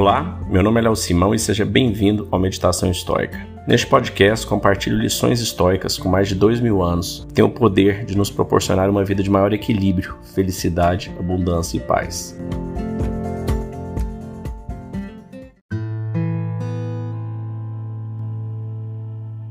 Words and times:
Olá, 0.00 0.40
meu 0.48 0.62
nome 0.62 0.80
é 0.80 0.84
Léo 0.84 0.96
Simão 0.96 1.34
e 1.34 1.38
seja 1.38 1.62
bem-vindo 1.62 2.26
ao 2.30 2.40
Meditação 2.40 2.90
Histórica. 2.90 3.46
Neste 3.68 3.86
podcast, 3.86 4.46
compartilho 4.46 4.96
lições 4.96 5.42
históricas 5.42 5.98
com 5.98 6.08
mais 6.08 6.26
de 6.26 6.34
dois 6.34 6.58
mil 6.58 6.82
anos 6.82 7.26
que 7.28 7.34
têm 7.34 7.44
o 7.44 7.50
poder 7.50 8.06
de 8.06 8.16
nos 8.16 8.30
proporcionar 8.30 8.88
uma 8.88 9.04
vida 9.04 9.22
de 9.22 9.28
maior 9.28 9.52
equilíbrio, 9.52 10.16
felicidade, 10.34 11.14
abundância 11.18 11.76
e 11.76 11.80
paz. 11.80 12.34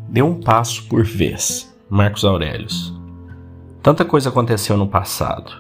Dê 0.10 0.24
um 0.24 0.42
passo 0.42 0.88
por 0.88 1.04
vez. 1.04 1.72
Marcos 1.88 2.26
Aurelius. 2.26 2.92
Tanta 3.84 4.04
coisa 4.04 4.30
aconteceu 4.30 4.76
no 4.76 4.88
passado. 4.88 5.52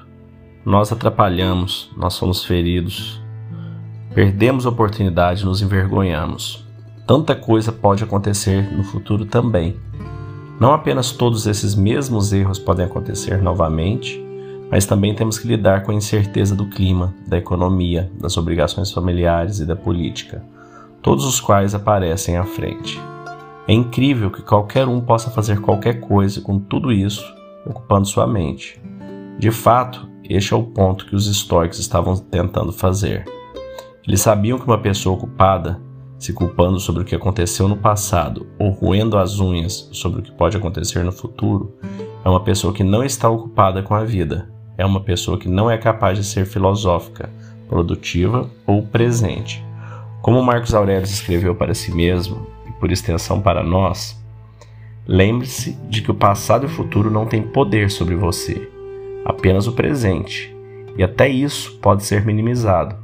Nós 0.66 0.92
atrapalhamos, 0.92 1.92
nós 1.96 2.18
fomos 2.18 2.44
feridos, 2.44 3.21
Perdemos 4.14 4.66
oportunidade, 4.66 5.46
nos 5.46 5.62
envergonhamos. 5.62 6.66
Tanta 7.06 7.36
coisa 7.36 7.72
pode 7.72 8.04
acontecer 8.04 8.72
no 8.76 8.84
futuro 8.84 9.26
também. 9.26 9.78
Não 10.60 10.74
apenas 10.74 11.12
todos 11.12 11.46
esses 11.46 11.76
mesmos 11.76 12.34
erros 12.34 12.58
podem 12.58 12.86
acontecer 12.86 13.42
novamente, 13.42 14.24
mas 14.70 14.86
também 14.86 15.14
temos 15.14 15.38
que 15.38 15.48
lidar 15.48 15.84
com 15.84 15.92
a 15.92 15.96
incerteza 15.96 16.56
do 16.56 16.68
clima, 16.68 17.14
da 17.28 17.38
economia, 17.38 18.12
das 18.20 18.36
obrigações 18.36 18.92
familiares 18.92 19.60
e 19.60 19.66
da 19.66 19.76
política, 19.76 20.44
todos 21.02 21.26
os 21.26 21.40
quais 21.40 21.74
aparecem 21.74 22.36
à 22.36 22.44
frente. 22.44 23.00
É 23.68 23.74
incrível 23.74 24.32
que 24.32 24.42
qualquer 24.42 24.88
um 24.88 25.00
possa 25.00 25.30
fazer 25.30 25.62
qualquer 25.62 26.00
coisa 26.00 26.42
com 26.42 26.60
tudo 26.60 26.92
isso 26.92 27.24
ocupando 27.66 28.07
sua 28.07 28.26
mente. 28.26 28.82
De 29.38 29.52
fato, 29.52 30.10
este 30.24 30.54
é 30.54 30.57
o 30.57 30.64
ponto 30.64 31.06
que 31.06 31.16
os 31.16 31.28
estoicos 31.28 31.80
estavam 31.80 32.18
tentando 32.18 32.72
fazer. 32.72 33.26
Eles 34.09 34.22
sabiam 34.22 34.58
que 34.58 34.66
uma 34.66 34.80
pessoa 34.80 35.16
ocupada, 35.16 35.80
se 36.18 36.34
culpando 36.34 36.80
sobre 36.80 37.04
o 37.04 37.06
que 37.06 37.14
aconteceu 37.14 37.68
no 37.68 37.78
passado 37.78 38.48
ou 38.58 38.72
roendo 38.72 39.16
as 39.16 39.40
unhas 39.40 39.88
sobre 39.92 40.20
o 40.20 40.24
que 40.24 40.32
pode 40.32 40.58
acontecer 40.58 41.06
no 41.06 41.12
futuro, 41.12 41.78
é 42.26 42.28
uma 42.28 42.44
pessoa 42.44 42.74
que 42.74 42.84
não 42.84 43.04
está 43.04 43.30
ocupada 43.30 43.84
com 43.84 43.94
a 43.94 44.04
vida. 44.04 44.52
É 44.80 44.84
uma 44.84 45.00
pessoa 45.00 45.38
que 45.38 45.48
não 45.48 45.70
é 45.70 45.78
capaz 45.78 46.18
de 46.18 46.24
ser 46.24 46.48
filosófica, 46.48 47.30
produtiva 47.68 48.50
ou 48.66 48.82
presente. 48.82 49.64
Como 50.23 50.42
Marcos 50.42 50.73
Aurélio 50.73 51.04
escreveu 51.04 51.54
para 51.54 51.76
si 51.76 51.92
mesmo, 51.92 52.48
e 52.68 52.72
por 52.80 52.92
extensão 52.92 53.40
para 53.40 53.62
nós, 53.62 54.20
lembre-se 55.06 55.73
de 55.88 56.02
que 56.02 56.10
o 56.10 56.16
passado 56.16 56.64
e 56.64 56.66
o 56.66 56.73
futuro 56.73 57.12
não 57.12 57.28
têm 57.28 57.44
poder 57.44 57.92
sobre 57.92 58.16
você, 58.16 58.72
apenas 59.23 59.68
o 59.68 59.73
presente, 59.73 60.52
e 60.98 61.04
até 61.04 61.30
isso 61.30 61.78
pode 61.80 62.04
ser 62.04 62.26
minimizado 62.26 62.98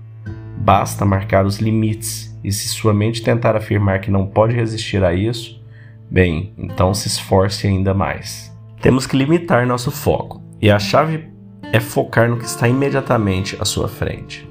Basta 0.57 1.05
marcar 1.05 1.45
os 1.45 1.59
limites, 1.59 2.35
e 2.43 2.51
se 2.51 2.67
sua 2.67 2.93
mente 2.93 3.21
tentar 3.23 3.55
afirmar 3.55 4.01
que 4.01 4.11
não 4.11 4.25
pode 4.25 4.55
resistir 4.55 5.03
a 5.03 5.13
isso, 5.13 5.61
bem, 6.09 6.53
então 6.57 6.93
se 6.93 7.07
esforce 7.07 7.67
ainda 7.67 7.93
mais. 7.93 8.55
Temos 8.81 9.07
que 9.07 9.17
limitar 9.17 9.65
nosso 9.65 9.91
foco, 9.91 10.41
e 10.61 10.69
a 10.69 10.79
chave 10.79 11.29
é 11.71 11.79
focar 11.79 12.29
no 12.29 12.37
que 12.37 12.45
está 12.45 12.67
imediatamente 12.67 13.57
à 13.59 13.65
sua 13.65 13.87
frente. 13.87 14.47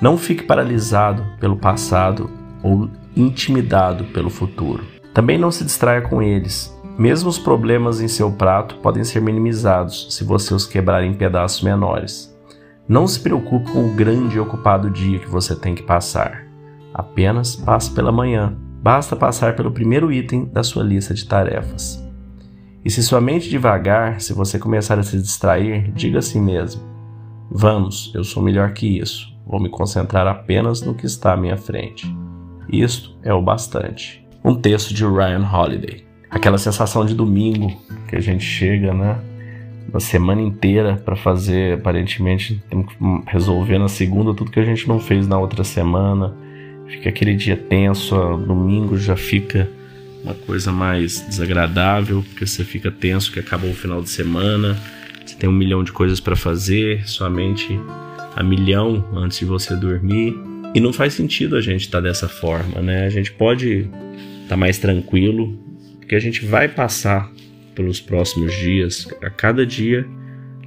Não 0.00 0.16
fique 0.16 0.44
paralisado 0.44 1.24
pelo 1.40 1.56
passado 1.56 2.30
ou 2.62 2.88
intimidado 3.16 4.04
pelo 4.04 4.30
futuro. 4.30 4.84
Também 5.12 5.36
não 5.36 5.50
se 5.50 5.64
distraia 5.64 6.00
com 6.00 6.22
eles. 6.22 6.72
Mesmo 6.96 7.28
os 7.28 7.38
problemas 7.38 8.00
em 8.00 8.08
seu 8.08 8.30
prato 8.30 8.76
podem 8.76 9.04
ser 9.04 9.20
minimizados 9.20 10.06
se 10.10 10.24
você 10.24 10.54
os 10.54 10.66
quebrar 10.66 11.04
em 11.04 11.14
pedaços 11.14 11.62
menores. 11.62 12.36
Não 12.88 13.06
se 13.06 13.20
preocupe 13.20 13.70
com 13.70 13.84
o 13.84 13.94
grande 13.94 14.36
e 14.36 14.40
ocupado 14.40 14.88
dia 14.88 15.18
que 15.18 15.28
você 15.28 15.54
tem 15.54 15.74
que 15.74 15.82
passar. 15.82 16.46
Apenas 16.94 17.54
passe 17.54 17.90
pela 17.90 18.10
manhã. 18.10 18.56
Basta 18.82 19.14
passar 19.14 19.54
pelo 19.54 19.70
primeiro 19.70 20.10
item 20.10 20.46
da 20.46 20.62
sua 20.62 20.82
lista 20.82 21.12
de 21.12 21.26
tarefas. 21.26 22.02
E 22.82 22.90
se 22.90 23.02
sua 23.02 23.20
mente 23.20 23.50
devagar, 23.50 24.22
se 24.22 24.32
você 24.32 24.58
começar 24.58 24.98
a 24.98 25.02
se 25.02 25.20
distrair, 25.20 25.92
diga 25.92 26.20
a 26.20 26.22
si 26.22 26.40
mesmo: 26.40 26.80
Vamos, 27.50 28.10
eu 28.14 28.24
sou 28.24 28.42
melhor 28.42 28.72
que 28.72 28.98
isso. 28.98 29.36
Vou 29.46 29.60
me 29.60 29.68
concentrar 29.68 30.26
apenas 30.26 30.80
no 30.80 30.94
que 30.94 31.04
está 31.04 31.34
à 31.34 31.36
minha 31.36 31.58
frente. 31.58 32.10
Isto 32.72 33.18
é 33.22 33.34
o 33.34 33.42
bastante. 33.42 34.26
Um 34.42 34.54
texto 34.54 34.94
de 34.94 35.04
Ryan 35.04 35.46
Holiday. 35.46 36.06
Aquela 36.30 36.56
sensação 36.56 37.04
de 37.04 37.14
domingo 37.14 37.70
que 38.08 38.16
a 38.16 38.20
gente 38.20 38.44
chega, 38.44 38.94
né? 38.94 39.18
Uma 39.88 40.00
semana 40.00 40.42
inteira 40.42 41.00
para 41.02 41.16
fazer, 41.16 41.74
aparentemente 41.74 42.62
temos 42.68 42.86
que 42.92 42.96
resolver 43.26 43.78
na 43.78 43.88
segunda 43.88 44.34
tudo 44.34 44.50
que 44.50 44.60
a 44.60 44.64
gente 44.64 44.86
não 44.86 45.00
fez 45.00 45.26
na 45.26 45.38
outra 45.38 45.64
semana. 45.64 46.34
Fica 46.86 47.08
aquele 47.08 47.34
dia 47.34 47.56
tenso, 47.56 48.14
domingo 48.36 48.98
já 48.98 49.16
fica 49.16 49.68
uma 50.22 50.34
coisa 50.34 50.70
mais 50.70 51.20
desagradável, 51.26 52.22
porque 52.22 52.46
você 52.46 52.64
fica 52.64 52.90
tenso 52.90 53.32
que 53.32 53.40
acabou 53.40 53.70
o 53.70 53.74
final 53.74 54.02
de 54.02 54.10
semana, 54.10 54.76
você 55.24 55.36
tem 55.36 55.48
um 55.48 55.52
milhão 55.52 55.82
de 55.82 55.92
coisas 55.92 56.20
para 56.20 56.36
fazer, 56.36 57.08
somente 57.08 57.78
a 58.36 58.42
milhão 58.42 59.04
antes 59.14 59.38
de 59.38 59.44
você 59.44 59.74
dormir. 59.74 60.34
E 60.74 60.80
não 60.80 60.92
faz 60.92 61.14
sentido 61.14 61.56
a 61.56 61.60
gente 61.60 61.82
estar 61.82 61.98
tá 61.98 62.08
dessa 62.08 62.28
forma, 62.28 62.82
né? 62.82 63.06
A 63.06 63.10
gente 63.10 63.32
pode 63.32 63.80
estar 64.42 64.48
tá 64.48 64.56
mais 64.56 64.78
tranquilo, 64.78 65.58
porque 65.98 66.14
a 66.14 66.20
gente 66.20 66.44
vai 66.44 66.68
passar 66.68 67.30
pelos 67.78 68.00
próximos 68.00 68.52
dias, 68.54 69.06
a 69.22 69.30
cada 69.30 69.64
dia, 69.64 70.04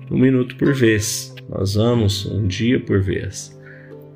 um 0.09 0.17
minuto 0.17 0.55
por 0.55 0.73
vez. 0.73 1.35
Nós 1.49 1.73
vamos 1.73 2.25
um 2.25 2.47
dia 2.47 2.79
por 2.79 3.01
vez. 3.01 3.59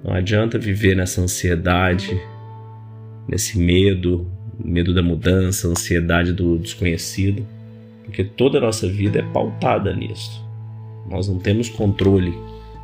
Não 0.01 0.13
adianta 0.13 0.57
viver 0.57 0.95
nessa 0.95 1.19
ansiedade, 1.19 2.17
nesse 3.28 3.59
medo, 3.59 4.25
medo 4.63 4.94
da 4.94 5.03
mudança, 5.03 5.67
ansiedade 5.67 6.31
do 6.31 6.57
desconhecido, 6.57 7.45
porque 8.06 8.23
toda 8.23 8.59
a 8.59 8.61
nossa 8.61 8.88
vida 8.88 9.19
é 9.19 9.23
pautada 9.33 9.94
nisso. 9.94 10.41
Nós 11.12 11.27
não 11.27 11.38
temos 11.38 11.67
controle 11.67 12.33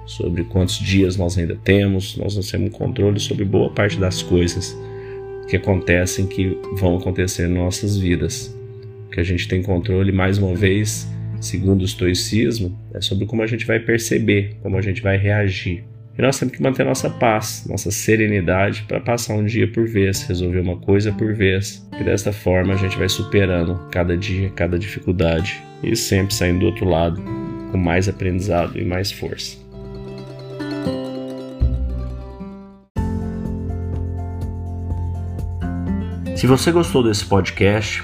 sobre 0.05 0.43
quantos 0.43 0.75
dias 0.77 1.15
nós 1.15 1.37
ainda 1.37 1.55
temos, 1.55 2.17
nós 2.17 2.35
não 2.35 2.43
temos 2.43 2.77
controle 2.77 3.17
sobre 3.17 3.45
boa 3.45 3.69
parte 3.69 3.97
das 3.97 4.21
coisas 4.21 4.77
que 5.47 5.55
acontecem, 5.55 6.27
que 6.27 6.57
vão 6.73 6.97
acontecer 6.97 7.47
em 7.47 7.53
nossas 7.53 7.95
vidas 7.95 8.53
que 9.11 9.19
a 9.19 9.23
gente 9.23 9.47
tem 9.47 9.61
controle, 9.61 10.11
mais 10.11 10.37
uma 10.37 10.55
vez, 10.55 11.07
segundo 11.39 11.81
o 11.81 11.85
estoicismo, 11.85 12.79
é 12.93 13.01
sobre 13.01 13.25
como 13.25 13.43
a 13.43 13.47
gente 13.47 13.65
vai 13.65 13.79
perceber, 13.79 14.55
como 14.61 14.77
a 14.77 14.81
gente 14.81 15.01
vai 15.01 15.17
reagir. 15.17 15.83
E 16.17 16.21
nós 16.21 16.37
temos 16.37 16.55
que 16.55 16.61
manter 16.61 16.85
nossa 16.85 17.09
paz, 17.09 17.65
nossa 17.69 17.89
serenidade 17.89 18.83
para 18.87 18.99
passar 18.99 19.33
um 19.33 19.45
dia 19.45 19.67
por 19.67 19.87
vez, 19.87 20.23
resolver 20.23 20.59
uma 20.59 20.77
coisa 20.77 21.11
por 21.11 21.33
vez. 21.33 21.87
E 21.99 22.03
desta 22.03 22.33
forma 22.33 22.73
a 22.73 22.77
gente 22.77 22.97
vai 22.97 23.07
superando 23.07 23.87
cada 23.91 24.17
dia, 24.17 24.49
cada 24.49 24.77
dificuldade 24.77 25.61
e 25.81 25.95
sempre 25.95 26.33
saindo 26.33 26.59
do 26.59 26.65
outro 26.67 26.87
lado 26.87 27.21
com 27.71 27.77
mais 27.77 28.09
aprendizado 28.09 28.77
e 28.77 28.83
mais 28.83 29.11
força. 29.11 29.57
Se 36.35 36.47
você 36.47 36.71
gostou 36.71 37.03
desse 37.03 37.23
podcast, 37.25 38.03